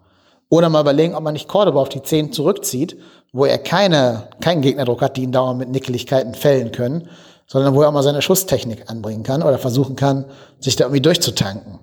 Oder 0.48 0.68
mal 0.68 0.80
überlegen, 0.80 1.14
ob 1.14 1.22
man 1.22 1.32
nicht 1.32 1.48
Cordoba 1.48 1.80
auf 1.80 1.88
die 1.88 2.02
10 2.02 2.32
zurückzieht, 2.32 2.96
wo 3.32 3.44
er 3.44 3.58
keine, 3.58 4.28
keinen 4.40 4.62
Gegnerdruck 4.62 5.02
hat, 5.02 5.16
die 5.16 5.24
ihn 5.24 5.32
dauernd 5.32 5.58
mit 5.58 5.70
Nickeligkeiten 5.70 6.34
fällen 6.34 6.72
können, 6.72 7.08
sondern 7.46 7.74
wo 7.74 7.82
er 7.82 7.88
auch 7.88 7.92
mal 7.92 8.02
seine 8.02 8.22
Schusstechnik 8.22 8.88
anbringen 8.88 9.24
kann 9.24 9.42
oder 9.42 9.58
versuchen 9.58 9.96
kann, 9.96 10.26
sich 10.60 10.76
da 10.76 10.84
irgendwie 10.84 11.02
durchzutanken. 11.02 11.80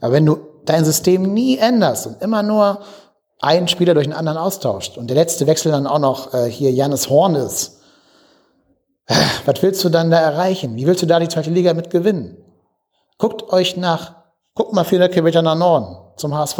Aber 0.00 0.12
wenn 0.12 0.26
du 0.26 0.38
dein 0.64 0.84
System 0.84 1.34
nie 1.34 1.58
änderst 1.58 2.06
und 2.06 2.22
immer 2.22 2.42
nur 2.42 2.80
einen 3.40 3.68
Spieler 3.68 3.92
durch 3.92 4.06
einen 4.06 4.16
anderen 4.16 4.38
austauscht 4.38 4.96
und 4.96 5.08
der 5.08 5.16
letzte 5.16 5.46
Wechsel 5.46 5.70
dann 5.70 5.86
auch 5.86 5.98
noch 5.98 6.32
äh, 6.32 6.50
hier 6.50 6.72
Janis 6.72 7.10
Horn 7.10 7.34
ist, 7.34 7.80
äh, 9.06 9.14
was 9.44 9.62
willst 9.62 9.84
du 9.84 9.90
dann 9.90 10.10
da 10.10 10.18
erreichen? 10.18 10.76
Wie 10.76 10.86
willst 10.86 11.02
du 11.02 11.06
da 11.06 11.20
die 11.20 11.28
zweite 11.28 11.50
Liga 11.50 11.74
mit 11.74 11.90
gewinnen? 11.90 12.38
Guckt 13.18 13.52
euch 13.52 13.76
nach, 13.76 14.16
guckt 14.54 14.72
mal 14.72 14.84
viele 14.84 15.08
Kilometer 15.10 15.42
nach 15.42 15.56
Norden 15.56 16.03
zum 16.16 16.34
HSV. 16.34 16.58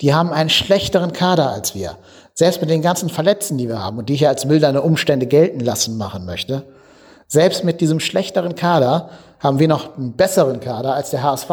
Die 0.00 0.14
haben 0.14 0.32
einen 0.32 0.50
schlechteren 0.50 1.12
Kader 1.12 1.50
als 1.50 1.74
wir. 1.74 1.96
Selbst 2.34 2.60
mit 2.60 2.70
den 2.70 2.82
ganzen 2.82 3.08
Verletzten, 3.08 3.58
die 3.58 3.68
wir 3.68 3.82
haben 3.82 3.98
und 3.98 4.08
die 4.08 4.14
ich 4.14 4.26
als 4.26 4.44
mildernde 4.44 4.82
Umstände 4.82 5.26
gelten 5.26 5.60
lassen 5.60 5.98
machen 5.98 6.24
möchte, 6.24 6.64
selbst 7.28 7.64
mit 7.64 7.80
diesem 7.80 7.98
schlechteren 7.98 8.54
Kader 8.54 9.08
haben 9.40 9.58
wir 9.58 9.68
noch 9.68 9.96
einen 9.96 10.12
besseren 10.12 10.60
Kader 10.60 10.94
als 10.94 11.10
der 11.10 11.22
HSV. 11.22 11.50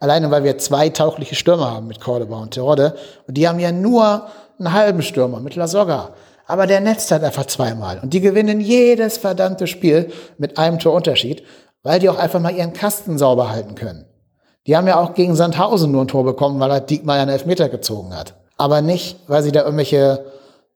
Alleine 0.00 0.30
weil 0.30 0.44
wir 0.44 0.58
zwei 0.58 0.88
taugliche 0.88 1.34
Stürmer 1.34 1.70
haben 1.70 1.86
mit 1.86 2.00
Cordoba 2.00 2.38
und 2.38 2.52
Terodde. 2.52 2.96
Und 3.26 3.36
die 3.36 3.46
haben 3.46 3.58
ja 3.58 3.70
nur 3.70 4.26
einen 4.58 4.72
halben 4.72 5.02
Stürmer 5.02 5.40
mit 5.40 5.56
La 5.56 5.68
Soga. 5.68 6.10
Aber 6.46 6.66
der 6.66 6.80
netzt 6.80 7.10
halt 7.12 7.22
einfach 7.22 7.46
zweimal. 7.46 8.00
Und 8.00 8.12
die 8.14 8.20
gewinnen 8.20 8.60
jedes 8.60 9.18
verdammte 9.18 9.66
Spiel 9.66 10.10
mit 10.38 10.58
einem 10.58 10.78
Torunterschied, 10.78 11.44
weil 11.82 12.00
die 12.00 12.08
auch 12.08 12.18
einfach 12.18 12.40
mal 12.40 12.54
ihren 12.54 12.72
Kasten 12.72 13.18
sauber 13.18 13.50
halten 13.50 13.74
können. 13.74 14.06
Die 14.70 14.76
haben 14.76 14.86
ja 14.86 15.00
auch 15.00 15.14
gegen 15.14 15.34
Sandhausen 15.34 15.90
nur 15.90 16.04
ein 16.04 16.06
Tor 16.06 16.22
bekommen, 16.22 16.60
weil 16.60 16.70
er 16.70 16.80
Diekmeyer 16.80 17.22
einen 17.22 17.32
Elfmeter 17.32 17.68
gezogen 17.68 18.16
hat. 18.16 18.34
Aber 18.56 18.82
nicht, 18.82 19.16
weil 19.26 19.42
sie 19.42 19.50
da 19.50 19.64
irgendwelche 19.64 20.26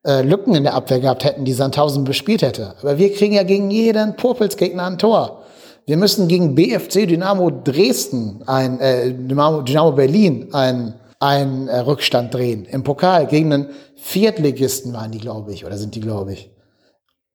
äh, 0.04 0.22
Lücken 0.22 0.56
in 0.56 0.64
der 0.64 0.74
Abwehr 0.74 0.98
gehabt 0.98 1.22
hätten, 1.22 1.44
die 1.44 1.52
Sandhausen 1.52 2.02
bespielt 2.02 2.42
hätte. 2.42 2.74
Aber 2.82 2.98
wir 2.98 3.14
kriegen 3.14 3.34
ja 3.34 3.44
gegen 3.44 3.70
jeden 3.70 4.16
Popelsgegner 4.16 4.84
ein 4.84 4.98
Tor. 4.98 5.42
Wir 5.86 5.96
müssen 5.96 6.26
gegen 6.26 6.56
BFC 6.56 7.06
Dynamo 7.06 7.52
Dresden, 7.52 8.42
ein 8.46 8.80
äh, 8.80 9.12
Dynamo, 9.12 9.62
Dynamo 9.62 9.92
Berlin, 9.92 10.48
ein 10.52 10.94
ein 11.20 11.68
äh, 11.68 11.78
Rückstand 11.78 12.34
drehen. 12.34 12.64
Im 12.64 12.82
Pokal 12.82 13.28
gegen 13.28 13.52
einen 13.52 13.68
Viertligisten 13.94 14.92
waren 14.92 15.12
die, 15.12 15.20
glaube 15.20 15.52
ich, 15.52 15.64
oder 15.64 15.78
sind 15.78 15.94
die, 15.94 16.00
glaube 16.00 16.32
ich. 16.32 16.50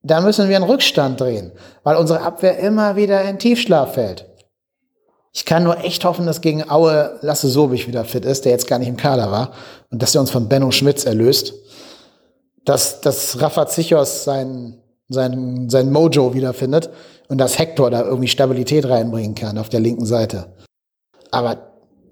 Da 0.03 0.19
müssen 0.19 0.49
wir 0.49 0.57
einen 0.57 0.69
Rückstand 0.69 1.21
drehen, 1.21 1.53
weil 1.83 1.95
unsere 1.95 2.19
Abwehr 2.19 2.59
immer 2.59 2.97
wieder 2.97 3.23
in 3.23 3.39
Tiefschlaf 3.39 3.93
fällt. 3.93 4.28
Ich 5.31 5.45
kann 5.45 5.63
nur 5.63 5.83
echt 5.83 6.05
hoffen, 6.05 6.25
dass 6.25 6.41
gegen 6.41 6.69
Aue 6.69 7.19
Lasse 7.21 7.47
Sobich 7.47 7.87
wieder 7.87 8.03
fit 8.03 8.25
ist, 8.25 8.45
der 8.45 8.51
jetzt 8.51 8.67
gar 8.67 8.79
nicht 8.79 8.87
im 8.87 8.97
Kader 8.97 9.31
war, 9.31 9.51
und 9.91 10.01
dass 10.01 10.15
er 10.15 10.21
uns 10.21 10.31
von 10.31 10.49
Benno 10.49 10.71
Schmitz 10.71 11.05
erlöst. 11.05 11.53
Dass, 12.65 13.01
dass 13.01 13.41
Rafa 13.41 13.67
Zichos 13.67 14.23
sein, 14.23 14.81
sein, 15.07 15.69
sein 15.69 15.91
Mojo 15.91 16.33
wiederfindet 16.33 16.89
und 17.27 17.37
dass 17.37 17.57
Hector 17.57 17.89
da 17.89 18.01
irgendwie 18.03 18.27
Stabilität 18.27 18.87
reinbringen 18.87 19.35
kann 19.35 19.57
auf 19.57 19.69
der 19.69 19.79
linken 19.79 20.05
Seite. 20.05 20.47
Aber, 21.31 21.57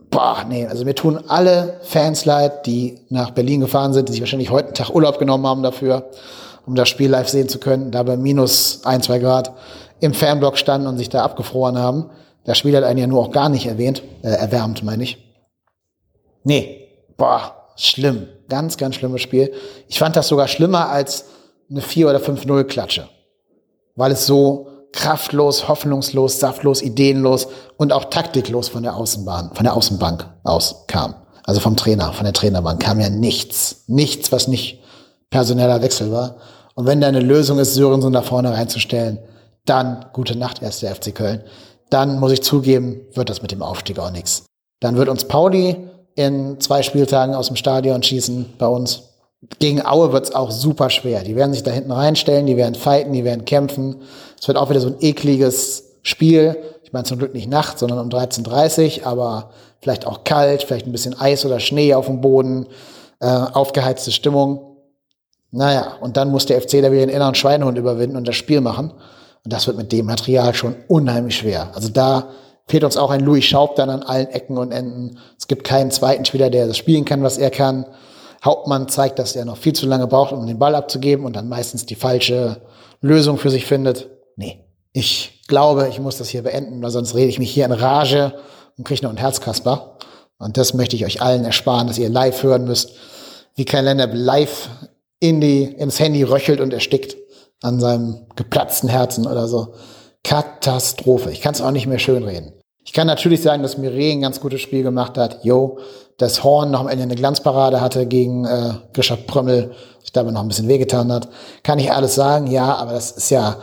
boah, 0.10 0.46
nee, 0.48 0.66
also 0.68 0.86
mir 0.86 0.96
tun 0.96 1.20
alle 1.28 1.80
Fans 1.82 2.26
leid, 2.26 2.66
die 2.66 3.00
nach 3.10 3.32
Berlin 3.32 3.62
gefahren 3.62 3.94
sind, 3.94 4.10
die 4.10 4.14
sich 4.14 4.22
wahrscheinlich 4.22 4.52
heute 4.52 4.68
einen 4.68 4.76
Tag 4.76 4.94
Urlaub 4.94 5.20
genommen 5.20 5.46
haben 5.46 5.64
dafür, 5.64 6.10
um 6.66 6.76
das 6.76 6.90
Spiel 6.90 7.10
live 7.10 7.30
sehen 7.30 7.50
zu 7.50 7.60
können, 7.60 7.92
da 7.92 8.04
bei 8.04 8.16
minus 8.16 8.82
ein, 8.84 9.02
zwei 9.02 9.20
Grad 9.20 9.54
im 10.00 10.14
Fanblock 10.14 10.58
standen 10.58 10.88
und 10.88 10.98
sich 10.98 11.10
da 11.10 11.24
abgefroren 11.24 11.78
haben. 11.78 12.10
Das 12.48 12.58
Spiel 12.58 12.78
hat 12.78 12.86
einen 12.86 12.98
ja 12.98 13.08
nur 13.08 13.20
auch 13.20 13.32
gar 13.32 13.50
nicht 13.50 13.66
erwähnt, 13.66 14.02
äh, 14.24 14.30
erwärmt, 14.30 14.82
meine 14.82 15.04
ich. 15.04 15.18
Nee, 16.46 16.88
boah, 17.18 17.74
schlimm. 17.76 18.30
Ganz, 18.48 18.78
ganz 18.78 18.96
schlimmes 18.96 19.22
Spiel. 19.22 19.52
Ich 19.90 20.00
fand 20.00 20.16
das 20.16 20.30
sogar 20.30 20.48
schlimmer 20.48 20.88
als 20.88 21.26
eine 21.70 21.82
4 21.82 22.10
oder 22.10 22.20
5-0 22.20 22.64
Klatsche. 22.64 23.10
Weil 23.98 24.14
es 24.14 24.26
so 24.26 24.70
kraftlos, 24.94 25.68
hoffnungslos, 25.68 26.40
saftlos, 26.40 26.82
ideenlos 26.82 27.50
und 27.76 27.92
auch 27.92 28.06
taktiklos 28.06 28.70
von 28.70 28.84
der 28.84 28.96
Außenbahn, 28.96 29.52
von 29.54 29.66
der 29.66 29.76
Außenbank 29.76 30.26
aus 30.46 30.86
kam. 30.88 31.16
Also 31.44 31.60
vom 31.60 31.76
Trainer, 31.76 32.14
von 32.14 32.24
der 32.24 32.34
Trainerbank 32.34 32.82
kam 32.82 33.02
ja 33.02 33.10
nichts. 33.10 33.84
Nichts, 33.88 34.32
was 34.32 34.48
nicht 34.48 34.82
personeller 35.30 35.82
Wechsel 35.82 36.14
war. 36.14 36.38
Und 36.76 36.86
wenn 36.86 37.02
deine 37.02 37.20
Lösung 37.20 37.60
ist, 37.60 37.74
Sörensen 37.74 38.14
da 38.14 38.22
vorne 38.22 38.54
reinzustellen, 38.54 39.20
dann 39.66 40.06
gute 40.14 40.38
Nacht, 40.38 40.62
erste 40.62 40.88
FC 40.88 41.14
Köln 41.14 41.44
dann 41.90 42.20
muss 42.20 42.32
ich 42.32 42.42
zugeben, 42.42 43.02
wird 43.14 43.30
das 43.30 43.42
mit 43.42 43.52
dem 43.52 43.62
Aufstieg 43.62 44.00
auch 44.00 44.12
nichts. 44.12 44.46
Dann 44.80 44.98
wird 44.98 45.10
uns 45.10 45.26
Pauli 45.26 45.78
in 46.16 46.60
zwei 46.60 46.82
Spieltagen 46.82 47.36
aus 47.36 47.48
dem 47.48 47.56
Stadion 47.56 48.02
schießen 48.04 48.54
bei 48.58 48.68
uns. 48.68 49.04
Gegen 49.60 49.86
Aue 49.86 50.12
wird 50.14 50.26
es 50.26 50.36
auch 50.36 50.50
super 50.50 50.90
schwer. 50.90 51.24
Die 51.24 51.36
werden 51.36 51.54
sich 51.54 51.64
da 51.64 51.72
hinten 51.72 51.92
reinstellen, 51.92 52.48
die 52.48 52.58
werden 52.58 52.76
fighten, 52.76 53.14
die 53.14 53.24
werden 53.24 53.46
kämpfen. 53.46 53.98
Es 54.40 54.48
wird 54.48 54.58
auch 54.58 54.70
wieder 54.70 54.80
so 54.80 54.88
ein 54.88 54.98
ekliges 55.00 56.00
Spiel. 56.02 56.58
Ich 56.84 56.92
meine 56.92 57.06
zum 57.06 57.20
Glück 57.20 57.34
nicht 57.34 57.50
nachts, 57.50 57.80
sondern 57.80 58.00
um 58.00 58.10
13.30 58.10 59.02
Uhr, 59.02 59.08
aber 59.08 59.52
vielleicht 59.80 60.08
auch 60.08 60.24
kalt, 60.24 60.64
vielleicht 60.64 60.88
ein 60.88 60.92
bisschen 60.92 61.20
Eis 61.20 61.46
oder 61.46 61.60
Schnee 61.60 61.94
auf 61.94 62.08
dem 62.08 62.22
Boden, 62.22 62.66
äh, 63.20 63.28
aufgeheizte 63.28 64.12
Stimmung. 64.12 64.78
Naja, 65.52 65.98
und 66.02 66.18
dann 66.18 66.32
muss 66.32 66.46
der 66.46 66.60
FC 66.62 66.82
da 66.82 66.92
wieder 66.92 67.06
den 67.06 67.10
inneren 67.10 67.36
Schweinehund 67.36 67.78
überwinden 67.78 68.18
und 68.18 68.28
das 68.28 68.36
Spiel 68.36 68.62
machen. 68.62 68.92
Und 69.48 69.54
das 69.54 69.66
wird 69.66 69.78
mit 69.78 69.94
dem 69.94 70.08
Material 70.08 70.54
schon 70.54 70.76
unheimlich 70.90 71.38
schwer. 71.38 71.72
Also 71.74 71.88
da 71.88 72.32
fehlt 72.66 72.84
uns 72.84 72.98
auch 72.98 73.12
ein 73.12 73.22
Louis 73.22 73.46
Schaub 73.46 73.78
dann 73.78 73.90
an 73.90 74.04
allen 74.04 74.28
Ecken 74.28 74.58
und 74.58 74.74
Enden. 74.74 75.20
Es 75.40 75.48
gibt 75.48 75.64
keinen 75.64 75.90
zweiten 75.90 76.26
Spieler, 76.26 76.50
der 76.50 76.68
das 76.68 76.76
spielen 76.76 77.06
kann, 77.06 77.24
was 77.24 77.38
er 77.38 77.50
kann. 77.50 77.86
Hauptmann 78.44 78.90
zeigt, 78.90 79.20
dass 79.20 79.38
er 79.38 79.46
noch 79.46 79.56
viel 79.56 79.72
zu 79.72 79.86
lange 79.86 80.06
braucht, 80.06 80.34
um 80.34 80.46
den 80.46 80.60
Ball 80.60 80.76
abzugeben 80.76 81.26
und 81.26 81.34
dann 81.38 81.48
meistens 81.48 81.86
die 81.86 81.96
falsche 81.96 82.60
Lösung 83.00 83.38
für 83.38 83.50
sich 83.50 83.66
findet. 83.66 84.10
Nee, 84.36 84.66
ich 84.92 85.44
glaube, 85.48 85.88
ich 85.88 86.02
muss 86.02 86.18
das 86.18 86.28
hier 86.28 86.44
beenden, 86.44 86.84
weil 86.84 86.92
sonst 86.92 87.16
rede 87.16 87.30
ich 87.30 87.40
mich 87.40 87.52
hier 87.52 87.64
in 87.64 87.72
Rage 87.72 88.34
und 88.78 88.86
kriege 88.86 89.06
noch 89.06 89.12
ein 89.12 89.16
Herzkasper. 89.16 89.98
Und 90.40 90.58
das 90.58 90.74
möchte 90.74 90.98
ich 90.98 91.06
euch 91.06 91.22
allen 91.22 91.46
ersparen, 91.46 91.88
dass 91.88 91.98
ihr 91.98 92.10
live 92.10 92.44
hören 92.44 92.66
müsst, 92.66 92.92
wie 93.56 93.64
kein 93.64 93.86
Lennep 93.86 94.12
live 94.14 94.70
in 95.22 95.40
die, 95.40 95.64
ins 95.64 96.02
Handy 96.02 96.24
röchelt 96.24 96.60
und 96.60 96.74
erstickt 96.74 97.16
an 97.62 97.80
seinem 97.80 98.28
geplatzten 98.36 98.90
Herzen 98.90 99.26
oder 99.26 99.48
so. 99.48 99.74
Katastrophe. 100.24 101.32
Ich 101.32 101.42
kann 101.42 101.54
es 101.54 101.62
auch 101.62 101.72
nicht 101.72 101.88
mehr 101.88 102.00
schönreden. 102.00 102.54
Ich 102.84 102.94
kann 102.94 103.08
natürlich 103.08 103.42
sagen, 103.42 103.64
dass 103.64 103.78
Mireille 103.78 104.14
ein 104.14 104.22
ganz 104.22 104.40
gutes 104.40 104.62
Spiel 104.62 104.84
gemacht 104.84 105.18
hat. 105.18 105.44
Jo, 105.44 105.80
dass 106.18 106.44
Horn 106.44 106.72
noch 106.72 106.82
am 106.82 106.88
Ende 106.88 107.04
eine 107.04 107.16
Glanzparade 107.16 107.82
hatte 107.82 108.06
gegen 108.06 108.46
äh, 108.46 108.74
Grisha 108.94 109.16
Prömmel, 109.16 109.72
sich 110.02 110.12
dabei 110.12 110.32
noch 110.32 110.42
ein 110.42 110.48
bisschen 110.48 110.68
wehgetan 110.68 111.12
hat. 111.12 111.28
Kann 111.64 111.80
ich 111.80 111.92
alles 111.92 112.16
sagen? 112.16 112.48
Ja, 112.48 112.76
aber 112.76 112.94
das 112.94 113.12
ist 113.12 113.30
ja, 113.30 113.58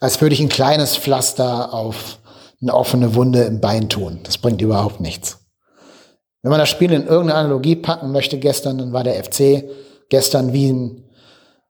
als 0.00 0.20
würde 0.20 0.34
ich 0.34 0.40
ein 0.40 0.48
kleines 0.48 0.96
Pflaster 0.96 1.74
auf 1.74 2.18
eine 2.60 2.74
offene 2.74 3.14
Wunde 3.14 3.42
im 3.42 3.60
Bein 3.60 3.88
tun. 3.88 4.20
Das 4.22 4.38
bringt 4.38 4.62
überhaupt 4.62 5.00
nichts. 5.00 5.38
Wenn 6.42 6.50
man 6.50 6.60
das 6.60 6.68
Spiel 6.68 6.92
in 6.92 7.06
irgendeine 7.06 7.34
Analogie 7.34 7.76
packen 7.76 8.12
möchte, 8.12 8.38
gestern, 8.38 8.78
dann 8.78 8.92
war 8.92 9.04
der 9.04 9.22
FC 9.22 9.64
gestern 10.08 10.52
wie 10.52 10.70
ein 10.70 11.04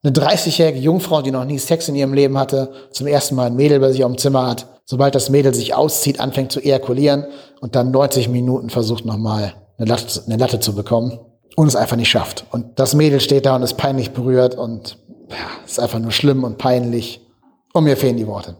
eine 0.02 0.12
30-jährige 0.12 0.78
Jungfrau, 0.78 1.22
die 1.22 1.30
noch 1.30 1.44
nie 1.44 1.58
Sex 1.58 1.88
in 1.88 1.96
ihrem 1.96 2.14
Leben 2.14 2.38
hatte, 2.38 2.70
zum 2.92 3.06
ersten 3.06 3.34
Mal 3.34 3.48
ein 3.48 3.56
Mädel 3.56 3.80
bei 3.80 3.90
sich 3.90 4.04
auf 4.04 4.12
dem 4.12 4.18
Zimmer 4.18 4.46
hat, 4.46 4.80
sobald 4.84 5.14
das 5.14 5.28
Mädel 5.28 5.54
sich 5.54 5.74
auszieht, 5.74 6.20
anfängt 6.20 6.52
zu 6.52 6.60
ejakulieren 6.60 7.26
und 7.60 7.74
dann 7.74 7.90
90 7.90 8.28
Minuten 8.28 8.70
versucht 8.70 9.04
nochmal 9.04 9.54
eine 9.76 9.88
Latte, 9.88 10.22
eine 10.26 10.36
Latte 10.36 10.60
zu 10.60 10.74
bekommen 10.74 11.18
und 11.56 11.66
es 11.66 11.76
einfach 11.76 11.96
nicht 11.96 12.10
schafft. 12.10 12.46
Und 12.52 12.78
das 12.78 12.94
Mädel 12.94 13.20
steht 13.20 13.46
da 13.46 13.56
und 13.56 13.62
ist 13.62 13.76
peinlich 13.76 14.12
berührt 14.12 14.54
und 14.54 14.98
ja, 15.30 15.36
ist 15.66 15.80
einfach 15.80 15.98
nur 15.98 16.12
schlimm 16.12 16.44
und 16.44 16.58
peinlich. 16.58 17.20
Und 17.72 17.84
mir 17.84 17.96
fehlen 17.96 18.16
die 18.16 18.26
Worte. 18.26 18.56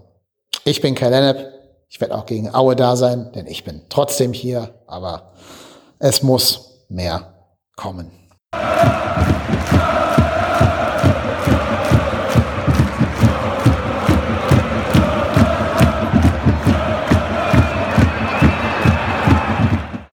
Ich 0.64 0.80
bin 0.80 0.94
Kai 0.94 1.08
Lennep. 1.08 1.52
Ich 1.88 2.00
werde 2.00 2.14
auch 2.14 2.26
gegen 2.26 2.54
Aue 2.54 2.76
da 2.76 2.96
sein, 2.96 3.30
denn 3.34 3.46
ich 3.46 3.64
bin 3.64 3.82
trotzdem 3.88 4.34
hier, 4.34 4.74
aber 4.86 5.32
es 5.98 6.22
muss 6.22 6.84
mehr 6.88 7.32
kommen. 7.76 8.10